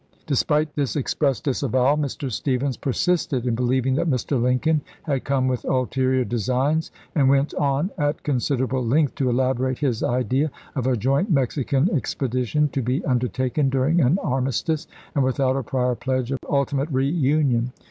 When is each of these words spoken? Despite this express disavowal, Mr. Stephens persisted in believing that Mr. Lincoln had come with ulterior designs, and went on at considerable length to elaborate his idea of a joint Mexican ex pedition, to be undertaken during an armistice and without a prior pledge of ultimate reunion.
Despite 0.25 0.73
this 0.73 0.95
express 0.95 1.41
disavowal, 1.41 1.95
Mr. 1.95 2.31
Stephens 2.31 2.75
persisted 2.75 3.45
in 3.45 3.53
believing 3.53 3.93
that 3.97 4.09
Mr. 4.09 4.41
Lincoln 4.41 4.81
had 5.03 5.23
come 5.23 5.47
with 5.47 5.63
ulterior 5.63 6.23
designs, 6.25 6.89
and 7.13 7.29
went 7.29 7.53
on 7.53 7.91
at 7.99 8.23
considerable 8.23 8.83
length 8.83 9.13
to 9.17 9.29
elaborate 9.29 9.77
his 9.77 10.01
idea 10.01 10.49
of 10.73 10.87
a 10.87 10.97
joint 10.97 11.29
Mexican 11.29 11.87
ex 11.93 12.15
pedition, 12.15 12.67
to 12.71 12.81
be 12.81 13.05
undertaken 13.05 13.69
during 13.69 14.01
an 14.01 14.17
armistice 14.23 14.87
and 15.13 15.23
without 15.23 15.55
a 15.55 15.61
prior 15.61 15.93
pledge 15.93 16.31
of 16.31 16.39
ultimate 16.49 16.89
reunion. 16.89 17.71